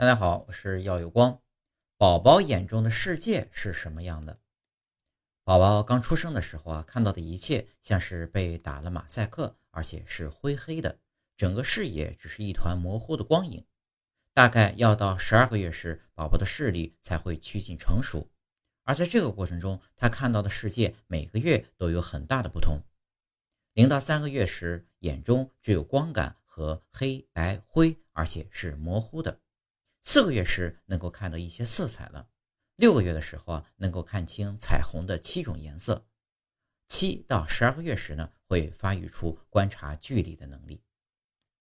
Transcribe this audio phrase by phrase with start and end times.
[0.00, 1.42] 大家好，我是耀有光。
[1.96, 4.38] 宝宝眼中的世界是什么样的？
[5.42, 11.00] 宝宝刚出生的时候啊，看到的一切像是被打了马赛克，而且是灰黑的，
[11.36, 13.66] 整个视野只是一团模糊的光影。
[14.32, 18.30] 大概要到十二个月时，宝宝的视力才会趋近成熟，
[18.84, 22.80] 而在这个过程中，他看到的世界每个月都有很大的不同。
[23.72, 29.40] 零到三个月时，眼中只有光感和黑白灰，而且是模糊的。
[30.10, 32.30] 四个月时能够看到一些色彩了，
[32.76, 36.06] 六个月的时候啊能够看清彩虹的七种颜色，
[36.86, 40.82] 七到十二个月时呢会发育出观察距离的能力。